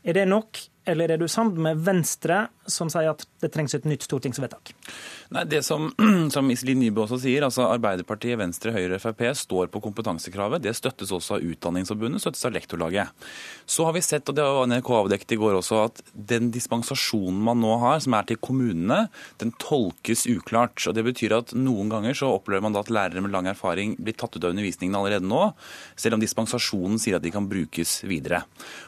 Er 0.03 0.17
det 0.17 0.27
nok, 0.31 0.59
eller 0.85 1.13
er 1.13 1.19
du 1.21 1.27
sammen 1.31 1.61
med 1.63 1.79
Venstre, 1.85 2.47
som 2.67 2.89
sier 2.91 3.13
at 3.13 3.23
det 3.43 3.49
trengs 3.53 3.73
et 3.75 3.85
nytt 3.87 4.03
stortingsvedtak? 4.03 4.73
Nei, 5.33 5.43
det 5.47 5.61
Som, 5.63 5.91
som 6.35 6.49
Iselin 6.51 6.81
Nybø 6.83 7.05
også 7.05 7.21
sier, 7.23 7.45
altså 7.45 7.69
Arbeiderpartiet, 7.69 8.37
Venstre, 8.39 8.73
Høyre 8.75 8.97
og 8.97 9.03
Frp 9.03 9.23
står 9.39 9.71
på 9.71 9.81
kompetansekravet. 9.83 10.63
Det 10.63 10.75
støttes 10.75 11.13
også 11.15 11.37
av 11.37 11.47
Utdanningsforbundet, 11.47 12.23
støttes 12.23 12.43
av 12.47 12.55
Lektorlaget. 12.55 13.29
Så 13.65 13.87
har 13.87 13.95
vi 13.95 14.03
sett, 14.03 14.27
og 14.27 14.37
det 14.37 14.43
har 14.43 14.67
NRK 14.67 14.91
avdekket 14.99 15.35
i 15.35 15.39
går 15.39 15.57
også, 15.61 15.85
at 15.87 16.03
den 16.13 16.51
dispensasjonen 16.53 17.39
man 17.47 17.63
nå 17.63 17.77
har, 17.83 18.03
som 18.03 18.17
er 18.19 18.27
til 18.27 18.41
kommunene, 18.43 19.05
den 19.41 19.55
tolkes 19.63 20.25
uklart. 20.31 20.83
og 20.87 20.97
Det 20.97 21.05
betyr 21.07 21.37
at 21.39 21.55
noen 21.55 21.91
ganger 21.93 22.17
så 22.17 22.33
opplever 22.35 22.67
man 22.67 22.75
da 22.75 22.83
at 22.83 22.91
lærere 22.91 23.23
med 23.23 23.31
lang 23.31 23.47
erfaring 23.51 23.95
blir 24.03 24.17
tatt 24.19 24.35
ut 24.35 24.43
av 24.43 24.51
undervisningen 24.51 24.99
allerede 24.99 25.27
nå, 25.27 25.45
selv 25.95 26.19
om 26.19 26.23
dispensasjonen 26.23 26.99
sier 26.99 27.21
at 27.21 27.25
de 27.25 27.31
kan 27.33 27.47
brukes 27.47 28.01
videre. 28.03 28.43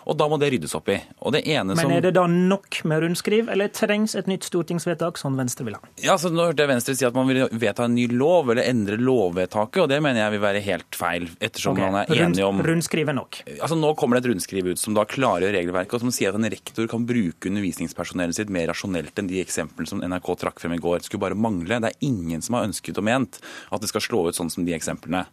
Og 0.06 0.20
Da 0.20 0.30
må 0.32 0.38
det 0.42 0.48
ryddes 0.54 0.74
opp 0.78 0.88
i. 0.90 0.96
Og 1.22 1.34
det 1.36 1.44
ene 1.48 1.76
Men 1.76 1.85
er 1.94 2.04
det 2.06 2.14
da 2.18 2.26
nok 2.30 2.80
med 2.88 3.04
rundskriv, 3.04 3.50
eller 3.52 3.72
trengs 3.74 4.16
et 4.18 4.30
nytt 4.30 4.48
stortingsvedtak, 4.48 5.20
som 5.22 5.38
Venstre 5.40 5.68
vil 5.68 5.78
ha? 5.78 5.82
Ja, 6.02 6.18
så 6.22 6.32
Nå 6.34 6.50
hørte 6.50 6.66
jeg 6.66 6.72
Venstre 6.72 6.96
si 6.98 7.08
at 7.08 7.16
man 7.16 7.30
vil 7.30 7.46
vedta 7.52 7.86
en 7.88 7.96
ny 7.98 8.08
lov, 8.12 8.52
eller 8.54 8.68
endre 8.68 8.98
lovvedtaket, 9.02 9.82
og 9.84 9.92
det 9.92 10.02
mener 10.04 10.24
jeg 10.24 10.36
vil 10.36 10.44
være 10.46 10.64
helt 10.66 11.00
feil. 11.00 11.28
ettersom 11.40 11.76
okay. 11.76 11.90
man 11.92 12.02
er 12.02 12.26
enig 12.26 12.46
om... 12.46 12.62
Rundskriv 12.66 13.12
er 13.12 13.18
nok? 13.18 13.42
Altså 13.56 13.78
Nå 13.80 13.94
kommer 14.00 14.18
det 14.18 14.26
et 14.26 14.32
rundskriv 14.34 14.72
ut 14.72 14.82
som 14.82 14.98
da 14.98 15.06
klargjør 15.10 15.56
regelverket, 15.58 15.98
og 15.98 16.06
som 16.06 16.14
sier 16.16 16.34
at 16.34 16.40
en 16.40 16.50
rektor 16.52 16.90
kan 16.92 17.06
bruke 17.08 17.52
undervisningspersonellet 17.52 18.40
sitt 18.40 18.54
mer 18.54 18.70
rasjonelt 18.72 19.20
enn 19.22 19.30
de 19.32 19.42
eksemplene 19.44 19.90
som 19.90 20.04
NRK 20.04 20.32
trakk 20.42 20.64
frem 20.64 20.76
i 20.78 20.82
går. 20.82 21.02
Det 21.02 21.10
skulle 21.10 21.26
bare 21.26 21.40
mangle. 21.40 21.80
Det 21.84 21.92
er 21.92 22.08
ingen 22.08 22.44
som 22.46 22.58
har 22.58 22.68
ønsket 22.70 23.00
og 23.02 23.08
ment 23.08 23.40
at 23.74 23.84
det 23.84 23.92
skal 23.92 24.04
slå 24.04 24.24
ut 24.30 24.38
sånn 24.38 24.52
som 24.54 24.66
de 24.68 24.76
eksemplene. 24.76 25.26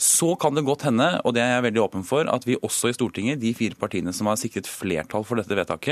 Så 0.00 0.32
kan 0.40 0.56
det 0.56 0.64
godt 0.66 0.86
hende, 0.88 1.08
og 1.22 1.36
det 1.36 1.44
er 1.44 1.56
jeg 1.56 1.66
veldig 1.68 1.82
åpen 1.84 2.06
for, 2.06 2.28
at 2.30 2.46
vi 2.48 2.58
også 2.60 2.90
i 2.90 2.96
Stortinget, 2.96 3.40
de 3.42 3.52
fire 3.56 3.78
partiene 3.78 4.14
som 4.16 4.30
har 4.30 4.40
sikret 4.40 4.70
flertall 4.70 5.26
for 5.26 5.40
dette 5.40 5.56
vedtaket, 5.56 5.91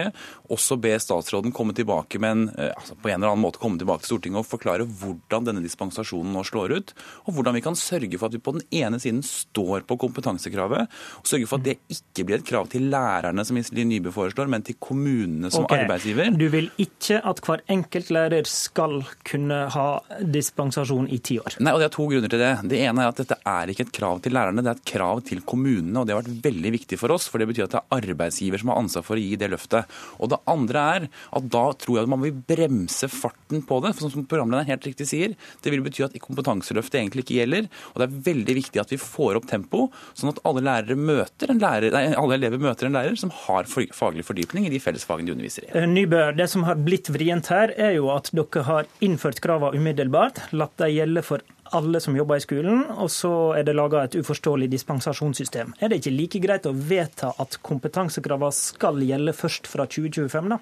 også 0.50 0.78
be 0.80 0.94
statsråden 1.00 1.54
komme 1.54 1.74
tilbake 1.76 2.20
med 2.22 2.30
en, 2.36 2.44
eh, 2.56 2.72
altså 2.74 2.96
på 2.96 3.10
en 3.10 3.18
eller 3.18 3.32
annen 3.32 3.44
måte 3.44 3.62
komme 3.62 3.80
tilbake 3.80 4.04
til 4.04 4.14
Stortinget 4.14 4.42
og 4.42 4.48
forklare 4.50 4.86
hvordan 4.86 5.48
denne 5.48 5.64
dispensasjonen 5.64 6.34
nå 6.34 6.44
slår 6.46 6.76
ut, 6.76 6.94
og 7.26 7.36
hvordan 7.36 7.56
vi 7.58 7.64
kan 7.64 7.78
sørge 7.78 8.18
for 8.18 8.30
at 8.30 8.36
vi 8.36 8.42
på 8.42 8.56
den 8.56 8.66
ene 8.82 9.00
siden 9.02 9.22
står 9.26 9.86
på 9.88 9.98
kompetansekravet, 10.00 10.90
og 11.20 11.28
sørge 11.28 11.48
for 11.50 11.60
at 11.60 11.68
det 11.68 11.76
ikke 11.92 12.26
blir 12.26 12.40
et 12.40 12.48
krav 12.48 12.70
til 12.72 12.88
lærerne, 12.92 13.44
som 13.46 13.58
Iselin 13.60 13.90
Nybø 13.90 14.12
foreslår, 14.14 14.50
men 14.50 14.64
til 14.66 14.78
kommunene 14.80 15.50
som 15.52 15.66
okay. 15.66 15.84
arbeidsgiver. 15.84 16.32
Du 16.36 16.48
vil 16.52 16.70
ikke 16.80 17.20
at 17.26 17.42
hver 17.46 17.64
enkelt 17.70 18.12
lærer 18.14 18.48
skal 18.48 19.00
kunne 19.26 19.62
ha 19.74 19.88
dispensasjon 20.20 21.08
i 21.10 21.20
ti 21.24 21.38
år? 21.40 21.58
Nei, 21.60 21.74
og 21.74 21.82
det 21.82 21.90
er 21.90 21.96
to 21.96 22.06
grunner 22.10 22.32
til 22.32 22.42
det. 22.42 22.52
Det 22.70 22.80
ene 22.84 23.04
er 23.04 23.12
at 23.12 23.20
dette 23.22 23.38
er 23.48 23.72
ikke 23.72 23.86
et 23.88 23.94
krav 24.00 24.22
til 24.24 24.34
lærerne, 24.36 24.64
det 24.64 24.72
er 24.72 24.80
et 24.80 24.92
krav 24.92 25.22
til 25.26 25.42
kommunene. 25.46 26.00
og 26.00 26.08
Det 26.08 26.16
har 26.16 26.22
vært 26.22 26.46
veldig 26.48 26.74
viktig 26.78 27.00
for 27.00 27.14
oss, 27.14 27.28
for 27.30 27.42
det 27.42 27.50
betyr 27.50 27.66
at 27.66 27.76
det 27.76 27.82
er 27.82 28.00
arbeidsgiver 28.00 28.62
som 28.62 28.72
har 28.72 28.82
ansvar 28.82 29.06
for 29.06 29.18
å 29.18 29.24
gi 29.24 29.36
det 29.40 29.50
løftet. 29.52 29.89
Og 30.18 30.30
Det 30.30 30.40
andre 30.50 30.84
er 30.96 31.08
at 31.08 31.48
da 31.50 31.64
tror 31.72 31.98
jeg 31.98 32.06
at 32.06 32.12
man 32.12 32.24
vil 32.24 32.34
bremse 32.34 33.08
farten 33.10 33.62
på 33.66 33.80
det. 33.84 33.94
for 33.96 34.10
som 34.10 34.26
programlederen 34.26 34.66
helt 34.66 34.86
riktig 34.86 35.06
sier, 35.06 35.36
Det 35.62 35.70
vil 35.70 35.82
bety 35.82 36.04
at 36.04 36.16
kompetanseløftet 36.20 37.00
egentlig 37.00 37.24
ikke 37.24 37.40
gjelder. 37.40 37.68
og 37.94 38.00
Det 38.00 38.06
er 38.08 38.34
veldig 38.34 38.54
viktig 38.54 38.80
at 38.80 38.90
vi 38.90 38.96
får 38.96 39.36
opp 39.36 39.46
tempo, 39.46 39.90
sånn 40.14 40.30
at 40.30 40.40
alle, 40.44 40.60
møter 40.96 41.52
lærer, 41.60 41.92
nei, 41.92 42.14
alle 42.14 42.36
elever 42.38 42.60
møter 42.62 42.88
en 42.88 42.96
lærer 42.96 43.16
som 43.18 43.32
har 43.46 43.68
faglig 43.68 44.24
fordypning 44.26 44.66
i 44.66 44.72
de 44.72 44.80
fellesfagene 44.82 45.30
de 45.30 45.36
underviser 45.36 45.68
i. 45.68 45.72
Eh, 45.74 45.86
Nybø, 45.86 46.30
det 46.36 46.48
som 46.52 46.64
har 46.68 46.80
blitt 46.80 47.10
vrient 47.12 47.50
her, 47.52 47.74
er 47.76 47.96
jo 47.98 48.10
at 48.14 48.30
dere 48.36 48.66
har 48.66 48.90
innført 49.04 49.40
kravene 49.44 49.80
umiddelbart, 49.80 50.50
latt 50.56 50.76
dem 50.80 50.94
gjelde 50.94 51.24
for 51.26 51.44
alle 51.76 52.00
som 52.02 52.16
jobber 52.16 52.40
i 52.40 52.44
skolen, 52.44 52.84
og 52.96 53.10
så 53.12 53.32
er 53.58 53.66
det 53.66 53.76
laga 53.76 54.04
et 54.04 54.16
uforståelig 54.18 54.70
dispensasjonssystem. 54.72 55.74
Er 55.80 55.90
det 55.90 56.00
ikke 56.00 56.14
like 56.16 56.42
greit 56.42 56.68
å 56.68 56.74
vedta 56.74 57.32
at 57.42 57.58
kompetansekravene 57.66 58.54
skal 58.56 59.00
gjelde 59.04 59.36
først 59.36 59.70
fra 59.70 59.86
2025, 59.86 60.52
da? 60.54 60.60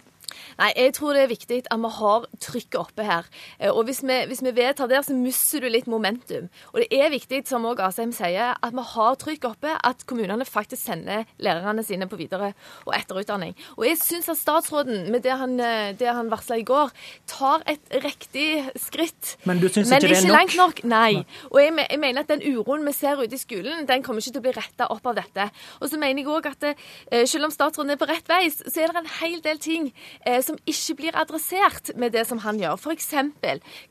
Nei, 0.59 0.73
jeg 0.75 0.95
tror 0.97 1.17
det 1.17 1.25
er 1.25 1.31
viktig 1.31 1.59
at 1.71 1.81
vi 1.83 1.91
har 1.99 2.27
trykket 2.43 2.79
oppe 2.81 3.07
her. 3.07 3.29
Eh, 3.59 3.71
og 3.71 3.85
hvis 3.89 4.01
vi, 4.07 4.17
hvis 4.31 4.43
vi 4.45 4.53
vedtar 4.57 4.91
der, 4.91 5.05
så 5.07 5.15
mister 5.17 5.63
du 5.63 5.69
litt 5.71 5.89
momentum. 5.91 6.49
Og 6.73 6.81
det 6.83 6.89
er 6.99 7.13
viktig, 7.13 7.45
som 7.49 7.67
òg 7.69 7.83
Asheim 7.85 8.13
sier, 8.17 8.57
at 8.57 8.75
vi 8.75 8.85
har 8.93 9.19
trykk 9.21 9.49
oppe, 9.53 9.75
at 9.85 10.05
kommunene 10.09 10.47
faktisk 10.49 10.83
sender 10.89 11.29
lærerne 11.43 11.85
sine 11.87 12.09
på 12.11 12.19
videre- 12.21 12.55
og 12.87 12.95
etterutdanning. 12.97 13.55
Og 13.77 13.87
jeg 13.87 14.01
syns 14.03 14.29
at 14.33 14.41
statsråden, 14.41 15.11
med 15.13 15.23
det 15.27 15.37
han, 15.39 15.59
eh, 15.61 15.93
det 15.99 16.11
han 16.11 16.31
varsla 16.33 16.59
i 16.59 16.67
går, 16.67 16.93
tar 17.31 17.63
et 17.67 17.95
riktig 18.05 18.69
skritt. 18.77 19.37
Men 19.45 19.63
du 19.63 19.69
syns 19.69 19.93
ikke 19.93 20.09
det 20.09 20.19
er 20.19 20.27
nok? 20.27 20.29
Ikke 20.29 20.37
langt 20.39 20.57
nok, 20.59 20.85
nei. 20.85 21.25
Og 21.53 21.61
jeg, 21.63 21.75
jeg, 21.91 22.01
mener 22.03 22.25
at 22.25 22.33
den 22.33 22.43
uroen 22.43 22.87
vi 22.87 22.93
ser 22.97 23.21
ute 23.21 23.35
i 23.35 23.41
skolen, 23.41 23.87
den 23.89 24.03
kommer 24.03 24.23
ikke 24.23 24.35
til 24.35 24.43
å 24.43 24.47
bli 24.49 24.57
retta 24.57 24.89
opp 24.93 25.07
av 25.07 25.19
dette. 25.21 25.49
Og 25.81 25.91
så 25.91 26.01
mener 26.01 26.23
jeg 26.23 26.33
òg 26.33 26.51
at 26.51 26.69
eh, 26.73 27.25
selv 27.29 27.49
om 27.49 27.55
statsråden 27.55 27.95
er 27.95 28.01
på 28.01 28.09
rett 28.11 28.29
vei, 28.29 28.45
så 28.51 28.83
er 28.83 28.93
det 28.93 29.05
en 29.05 29.15
hel 29.21 29.41
del 29.45 29.59
ting 29.63 29.91
eh, 30.27 30.41
som 30.45 30.59
ikke 30.69 30.97
blir 30.99 31.19
adressert 31.19 31.93
med 31.97 32.15
det 32.15 32.25
som 32.29 32.41
han 32.45 32.59
gjør. 32.61 32.79
F.eks. 32.79 33.09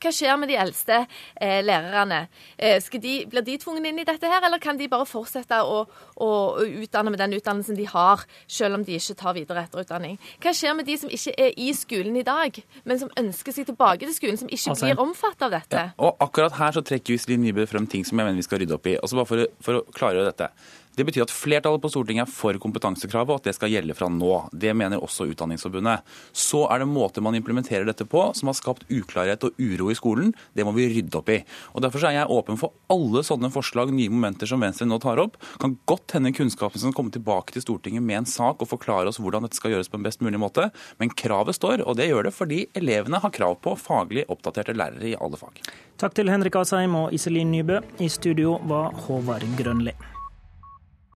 hva 0.02 0.12
skjer 0.14 0.38
med 0.40 0.50
de 0.50 0.58
eldste 0.60 1.00
eh, 1.40 1.60
lærerne? 1.64 2.26
Eh, 2.56 2.80
de, 2.98 3.14
blir 3.30 3.46
de 3.46 3.58
tvunget 3.60 3.90
inn 3.90 4.02
i 4.02 4.06
dette 4.08 4.30
her, 4.30 4.44
eller 4.46 4.62
kan 4.62 4.78
de 4.78 4.88
bare 4.90 5.06
fortsette 5.08 5.60
å, 5.62 5.84
å, 6.16 6.30
utdanne 6.82 7.12
med 7.14 7.22
den 7.22 7.36
utdannelsen 7.38 7.78
de 7.78 7.86
har, 7.88 8.24
selv 8.46 8.78
om 8.78 8.86
de 8.86 8.98
ikke 8.98 9.18
tar 9.18 9.36
videre 9.38 9.66
etterutdanning? 9.68 10.18
Hva 10.42 10.54
skjer 10.56 10.76
med 10.78 10.88
de 10.88 10.98
som 11.00 11.12
ikke 11.12 11.36
er 11.38 11.54
i 11.56 11.70
skolen 11.76 12.18
i 12.18 12.26
dag, 12.26 12.58
men 12.84 13.00
som 13.00 13.12
ønsker 13.18 13.54
seg 13.54 13.68
tilbake 13.70 14.06
til 14.06 14.16
skolen, 14.16 14.40
som 14.40 14.50
ikke 14.50 14.74
altså, 14.74 14.88
blir 14.88 15.04
omfattet 15.04 15.46
av 15.48 15.54
dette? 15.54 15.86
Ja, 15.92 16.08
og 16.08 16.22
akkurat 16.28 16.58
her 16.58 16.76
så 16.76 16.84
trekker 16.84 17.16
Iselin 17.16 17.44
Nybø 17.44 17.66
frem 17.70 17.86
ting 17.90 18.06
som 18.06 18.18
jeg 18.18 18.28
mener 18.28 18.38
vi 18.38 18.46
skal 18.46 18.62
rydde 18.62 18.76
opp 18.76 18.88
i. 18.88 18.98
Altså 18.98 19.18
bare 19.18 19.30
for, 19.30 19.46
for 19.64 19.80
å 19.80 19.86
klargjøre 19.94 20.30
dette. 20.32 20.50
Det 20.98 21.04
betyr 21.06 21.22
at 21.22 21.30
flertallet 21.30 21.78
på 21.78 21.88
Stortinget 21.92 22.24
er 22.24 22.30
for 22.34 22.56
kompetansekravet, 22.58 23.30
og 23.30 23.38
at 23.38 23.44
det 23.46 23.52
skal 23.54 23.70
gjelde 23.70 23.94
fra 23.94 24.08
nå. 24.10 24.32
Det 24.50 24.72
mener 24.74 24.98
også 24.98 25.28
Utdanningsforbundet. 25.30 26.02
Så 26.34 26.64
er 26.66 26.82
det 26.82 26.88
måter 26.90 27.22
man 27.22 27.38
implementerer 27.38 27.86
dette 27.86 28.02
på 28.02 28.24
som 28.34 28.50
har 28.50 28.56
skapt 28.58 28.82
uklarhet 28.90 29.46
og 29.46 29.60
uro 29.62 29.92
i 29.92 29.96
skolen. 29.98 30.32
Det 30.58 30.66
må 30.66 30.72
vi 30.74 30.88
rydde 30.90 31.20
opp 31.20 31.30
i. 31.30 31.38
Og 31.78 31.84
Derfor 31.86 32.08
er 32.08 32.16
jeg 32.16 32.34
åpen 32.34 32.58
for 32.58 32.74
alle 32.90 33.22
sånne 33.22 33.52
forslag, 33.54 33.92
nye 33.94 34.10
momenter 34.10 34.50
som 34.50 34.64
Venstre 34.64 34.88
nå 34.90 34.98
tar 35.04 35.22
opp. 35.22 35.38
Kan 35.62 35.78
godt 35.86 36.16
hende 36.18 36.34
kunnskapen 36.34 36.82
som 36.82 36.96
kommer 36.96 37.14
tilbake 37.14 37.54
til 37.54 37.62
Stortinget 37.62 38.02
med 38.02 38.24
en 38.24 38.28
sak 38.34 38.58
og 38.58 38.72
forklare 38.74 39.12
oss 39.12 39.22
hvordan 39.22 39.46
dette 39.46 39.60
skal 39.60 39.76
gjøres 39.76 39.92
på 39.92 40.02
en 40.02 40.10
best 40.10 40.24
mulig 40.26 40.42
måte. 40.42 40.66
Men 40.98 41.14
kravet 41.14 41.60
står, 41.60 41.86
og 41.86 41.94
det 42.02 42.10
gjør 42.10 42.26
det 42.26 42.34
fordi 42.34 42.64
elevene 42.74 43.22
har 43.22 43.36
krav 43.38 43.60
på 43.62 43.78
faglig 43.78 44.26
oppdaterte 44.26 44.74
lærere 44.74 45.12
i 45.12 45.14
alle 45.14 45.38
fag. 45.38 45.62
Takk 46.02 46.18
til 46.18 46.34
Henrik 46.34 46.58
Asheim 46.58 46.98
og 46.98 47.14
Iselin 47.14 47.54
Nybø. 47.54 47.84
I 48.02 48.10
studio 48.10 48.58
var 48.66 48.90
Håvard 49.06 49.46
Grønli. 49.58 49.94